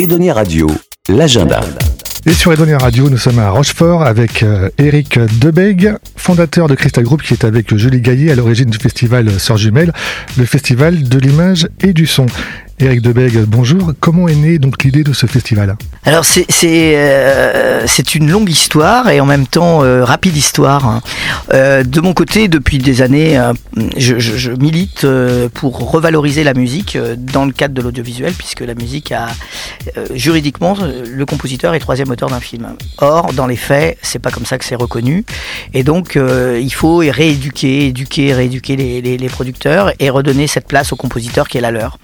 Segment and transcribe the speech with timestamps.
[0.00, 0.66] Edonia Radio,
[1.10, 1.60] l'agenda.
[2.24, 4.42] Et sur Edonia Radio, nous sommes à Rochefort avec
[4.78, 9.38] Eric Debeg, fondateur de Crystal Group, qui est avec Julie Gaillet à l'origine du festival
[9.38, 9.92] Sœurs Jumelles,
[10.38, 12.24] le festival de l'image et du son.
[12.82, 13.92] Eric Debeg, bonjour.
[14.00, 15.76] Comment est née donc l'idée de ce festival?
[16.06, 16.24] Alors
[16.64, 21.02] euh, c'est une longue histoire et en même temps euh, rapide histoire.
[21.52, 23.38] Euh, de mon côté, depuis des années,
[23.98, 25.06] je, milite
[25.52, 29.28] pour revaloriser la musique dans le cadre de l'audiovisuel, puisque la musique a
[30.14, 30.74] juridiquement
[31.06, 32.66] le compositeur est troisième auteur d'un film.
[32.96, 35.26] Or, dans les faits, c'est pas comme ça que c'est reconnu,
[35.74, 41.46] et donc il faut rééduquer, éduquer, rééduquer les, producteurs et redonner cette place aux compositeurs
[41.46, 41.98] qui est la leur.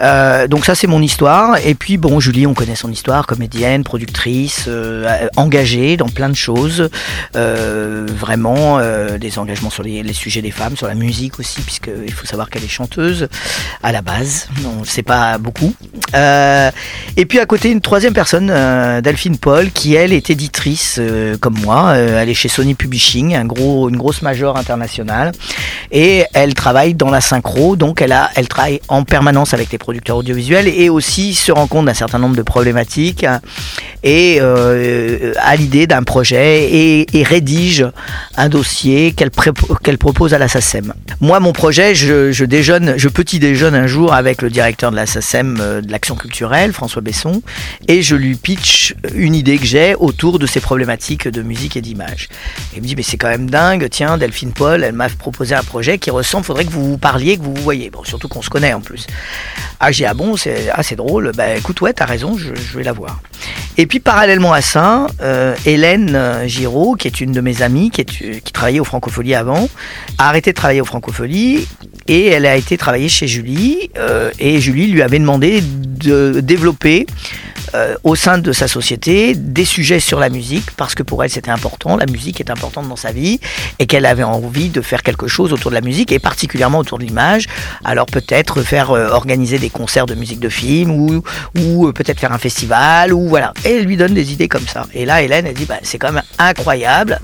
[0.00, 1.56] Euh, donc ça c'est mon histoire.
[1.64, 6.36] Et puis bon, Julie, on connaît son histoire, comédienne, productrice, euh, engagée dans plein de
[6.36, 6.88] choses.
[7.36, 11.60] Euh, vraiment euh, des engagements sur les, les, sujets des femmes, sur la musique aussi,
[11.62, 13.28] puisqu'il faut savoir qu'elle est chanteuse
[13.82, 14.48] à la base.
[14.64, 15.74] On ne sait pas beaucoup.
[16.14, 16.70] Euh,
[17.16, 18.52] et puis à côté une troisième personne,
[19.02, 21.00] Delphine Paul, qui elle est éditrice
[21.40, 21.96] comme moi.
[21.96, 25.32] elle est chez Sony Publishing, un gros, une grosse major internationale,
[25.90, 27.76] et elle travaille dans la synchro.
[27.76, 31.66] Donc elle a, elle travaille en permanence avec les producteurs audiovisuels et aussi se rend
[31.66, 33.24] compte d'un certain nombre de problématiques
[34.02, 37.86] et euh, à l'idée d'un projet et, rédige
[38.36, 40.92] un dossier qu'elle qu propose à la SACEM.
[41.20, 44.96] Moi, mon projet, je, je, déjeune, je petit déjeune un jour avec le directeur de
[44.96, 47.42] la SACEM euh, de l'action culturelle, François Besson,
[47.88, 51.80] et je lui pitch une idée que j'ai autour de ces problématiques de musique et
[51.80, 52.28] d'image.
[52.76, 55.62] Il me dit, mais c'est quand même dingue, tiens, Delphine Paul, elle m'a proposé un
[55.62, 57.88] projet qui ressemble, faudrait que vous vous parliez, que vous vous voyez.
[57.90, 59.06] Bon, surtout qu'on se connaît en plus.
[59.80, 61.32] Ah, j'ai ah bon, c'est ah, drôle.
[61.36, 63.20] Bah écoute, ouais, t'as raison, je, vais la voir.
[63.76, 68.00] Et puis parallèlement à ça, euh, Hélène Giraud, qui est une de mes amies, qui,
[68.00, 69.68] est, qui travaillait au Francophonie avant,
[70.18, 71.68] a arrêté de travailler au Francophonie
[72.08, 73.90] et elle a été travailler chez Julie.
[73.96, 77.06] Euh, et Julie lui avait demandé de développer
[77.74, 81.30] euh, au sein de sa société des sujets sur la musique parce que pour elle
[81.30, 83.40] c'était important, la musique est importante dans sa vie
[83.78, 86.98] et qu'elle avait envie de faire quelque chose autour de la musique et particulièrement autour
[86.98, 87.46] de l'image.
[87.84, 91.22] Alors peut-être faire euh, organiser des concerts de musique de film ou,
[91.58, 93.52] ou euh, peut-être faire un festival ou voilà.
[93.64, 94.86] Et elle lui donne des idées comme ça.
[94.94, 97.20] Et là Hélène elle dit bah, c'est quand même incroyable.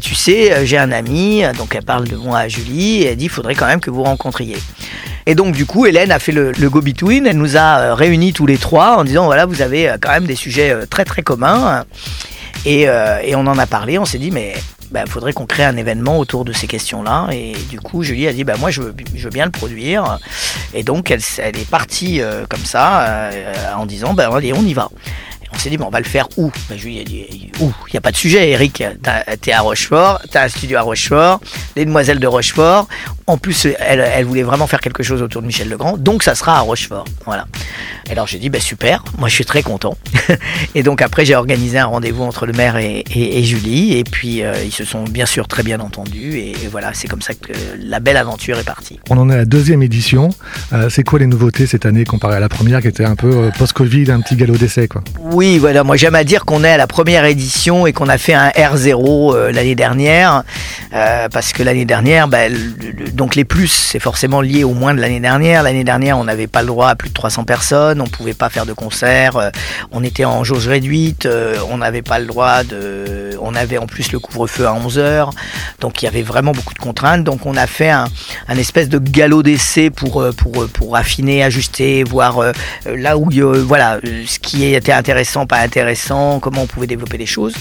[0.00, 3.26] Tu sais j'ai un ami donc elle parle de moi à Julie et elle dit
[3.26, 4.56] il faudrait quand même que vous rencontriez.
[5.28, 8.46] Et donc du coup, Hélène a fait le, go-between, elle nous a euh, réunis tous
[8.46, 11.22] les trois en disant voilà, vous avez euh, quand même des sujets euh, très très
[11.22, 11.84] communs.
[12.64, 12.88] Et,
[13.34, 16.18] on en a parlé, on s'est dit mais il bah, faudrait qu'on crée un événement
[16.18, 17.28] autour de ces questions-là.
[17.32, 20.18] Et du coup, Julie a dit, bah, moi, je veux, bien le produire.
[20.74, 23.30] Et donc, elle, est partie comme ça,
[23.76, 24.90] en disant, bah, allez, on y va.
[25.56, 27.92] On s'est dit, bon, on va le faire où bah, Julie a dit, où Il
[27.94, 28.84] n'y a pas de sujet, Eric.
[29.40, 31.40] T'es à Rochefort, t'as un studio à Rochefort,
[31.76, 32.86] les demoiselles de Rochefort.
[33.26, 36.36] En plus, elle, elle, voulait vraiment faire quelque chose autour de Michel Legrand, donc ça
[36.36, 37.06] sera à Rochefort.
[37.24, 37.46] Voilà.
[38.08, 39.96] Et alors j'ai dit, bah, super, moi je suis très content.
[40.76, 44.04] et donc après, j'ai organisé un rendez-vous entre le maire et, et, et Julie, et
[44.04, 47.22] puis euh, ils se sont bien sûr très bien entendus, et, et voilà, c'est comme
[47.22, 49.00] ça que la belle aventure est partie.
[49.10, 50.28] On en est à la deuxième édition.
[50.72, 53.30] Euh, c'est quoi les nouveautés cette année comparé à la première qui était un peu
[53.32, 55.02] euh, post-Covid, un petit galop d'essai quoi?
[55.20, 58.18] Oui, voilà, moi j'aime à dire qu'on est à la première édition et qu'on a
[58.18, 60.42] fait un R0 euh, l'année dernière,
[61.30, 62.48] parce que l'année dernière, bah,
[63.12, 65.62] donc les plus, c'est forcément lié au moins de l'année dernière.
[65.62, 68.48] L'année dernière, on n'avait pas le droit à plus de 300 personnes, on pouvait pas
[68.48, 69.50] faire de concert, euh,
[69.92, 73.15] on était en jauge réduite, euh, on n'avait pas le droit de...
[73.40, 75.30] On avait en plus le couvre-feu à 11h,
[75.80, 77.24] donc il y avait vraiment beaucoup de contraintes.
[77.24, 78.06] Donc on a fait un,
[78.56, 82.40] espèce de galop d'essai pour, euh, pour, pour affiner, ajuster, voir
[82.84, 83.30] là où,
[83.66, 87.54] voilà, ce qui était intéressant, pas intéressant, comment on pouvait développer les choses.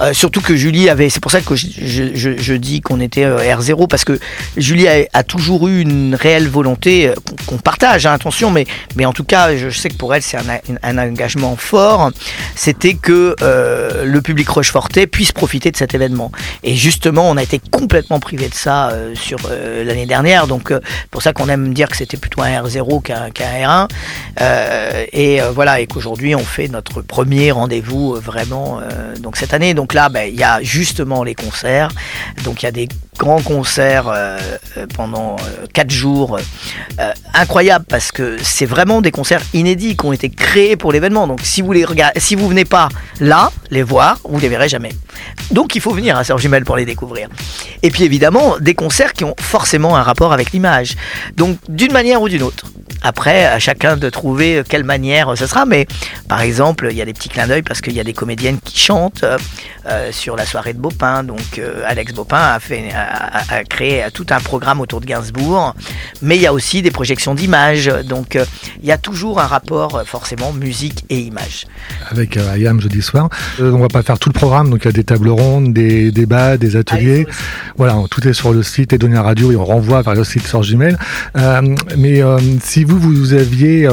[0.00, 4.04] Euh, surtout que Julie avait, c'est pour ça que je, dis qu'on était R0, parce
[4.04, 4.18] que
[4.56, 7.12] Julie a, toujours eu une réelle volonté
[7.46, 8.66] qu'on partage, hein, attention, mais,
[8.96, 12.10] mais en tout cas, je sais que pour elle, c'est un, un, engagement fort,
[12.54, 16.32] c'était que euh, le public rochefortais puisse profiter de cet événement.
[16.62, 20.72] Et justement, on a été complètement privé de ça euh, sur euh, l'année dernière, donc
[21.10, 23.88] pour ça qu'on aime dire que c'était plutôt un R0 qu'un qu R1.
[25.12, 28.80] et voilà, et qu'aujourd'hui, on fait notre premier rendez-vous vraiment
[29.20, 29.74] donc cette année.
[29.74, 31.90] Donc là, ben, il y a justement les concerts,
[32.44, 32.88] donc il y a des
[33.20, 34.38] grands concerts euh,
[34.96, 36.38] pendant euh, 4 jours
[36.98, 41.26] euh, incroyable parce que c'est vraiment des concerts inédits qui ont été créés pour l'événement
[41.26, 42.88] donc si vous les regardez si vous venez pas
[43.20, 44.92] là les voir vous les verrez jamais
[45.50, 47.28] donc il faut venir à Sœur Jumelle pour les découvrir
[47.82, 50.96] et puis évidemment des concerts qui ont forcément un rapport avec l'image
[51.36, 52.66] donc d'une manière ou d'une autre
[53.02, 55.86] après à chacun de trouver quelle manière ce sera mais
[56.28, 58.58] par exemple il y a des petits clins d'œil parce qu'il y a des comédiennes
[58.64, 59.24] qui chantent
[59.86, 61.24] euh, sur la soirée de Bopin.
[61.24, 65.74] Donc euh, Alex Bopin a, fait, a, créé tout un programme autour de Gainsbourg.
[66.20, 67.90] Mais il y a aussi des projections d'images.
[68.04, 68.38] Donc
[68.82, 71.66] il y a toujours un rapport forcément musique et image.
[72.10, 73.30] Avec Ayam jeudi soir.
[73.58, 74.68] on va pas faire tout le programme.
[74.68, 77.26] Donc il y a des tables rondes, des débats, des ateliers.
[77.76, 80.60] Voilà, tout est sur le site Edonia Radio et on renvoie vers le site sur
[80.60, 80.96] Gmail.
[81.96, 82.22] mais
[82.62, 83.88] si vous, vous aviez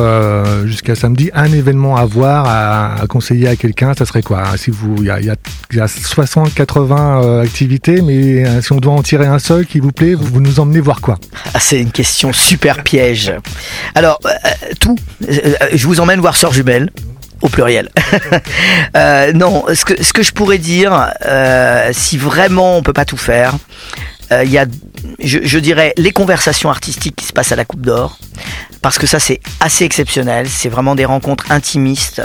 [0.66, 4.44] jusqu'à samedi un événement à voir, à, conseiller à quelqu'un, ça serait quoi?
[4.58, 8.78] Si vous, il y a, y a 60, 80 euh, activités, mais euh, si on
[8.78, 11.18] doit en tirer un seul qui vous plaît, vous, nous emmenez voir quoi?
[11.54, 13.34] Ah, C'est une question super piège.
[13.96, 14.30] Alors euh,
[14.80, 16.90] tout, je vous emmène voir Sœur Jumelle
[17.42, 17.90] au pluriel.
[19.34, 21.12] non, ce que, ce que je pourrais dire,
[21.92, 23.56] si vraiment on peut pas tout faire,
[24.32, 24.66] il y a,
[25.20, 28.18] je, je, dirais, les conversations artistiques qui se passent à la Coupe d'Or
[28.82, 30.48] parce que ça c'est assez exceptionnel.
[30.50, 32.22] C'est vraiment des rencontres intimistes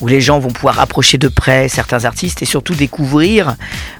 [0.00, 3.56] où les gens vont pouvoir approcher de près certains artistes et surtout découvrir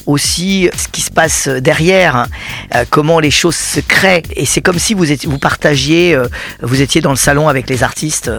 [0.06, 2.26] aussi ce qui se passe derrière,
[2.74, 4.22] euh, comment les choses se créent.
[4.36, 6.28] Et c'est comme si vous, étiez, vous partagiez, euh,
[6.62, 8.30] vous étiez dans le salon avec les artistes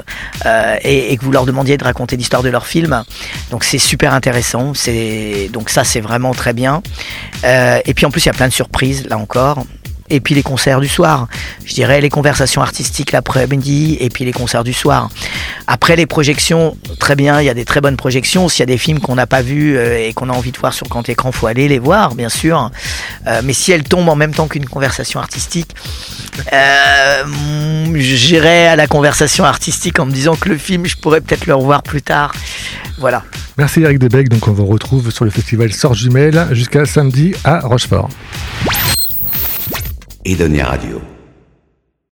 [0.46, 3.04] euh, et, que vous leur demandiez de raconter l'histoire de leur film.
[3.52, 4.74] Donc c'est super intéressant.
[5.52, 6.82] Donc ça c'est vraiment très bien.
[7.44, 9.66] et puis en plus il y a plein de surprises là encore
[10.10, 11.28] et puis les concerts du soir.
[11.66, 15.10] Je dirais les conversations artistiques l'après-midi et puis les concerts du soir.
[15.68, 18.48] Après les projections, très bien, il y a des très bonnes projections.
[18.50, 20.58] S'il y a des films qu'on n'a pas vus euh, et qu'on a envie de
[20.58, 22.72] voir sur grand écran, faut aller les voir, bien sûr.
[23.28, 25.76] Euh, mais si elles tombent en même temps qu'une conversation artistique,
[26.54, 27.24] euh,
[27.96, 31.56] j'irai à la conversation artistique en me disant que le film, je pourrais peut-être le
[31.56, 32.34] revoir plus tard.
[33.00, 33.24] Voilà.
[33.58, 34.30] Merci Eric Debec.
[34.30, 38.10] Donc on vous retrouve sur le festival Sort Jumelle jusqu'à samedi à Rochefort.
[40.28, 41.15] Edonia Radio.